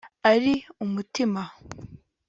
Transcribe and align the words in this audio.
ari 0.31 0.53
umutima 0.83 1.41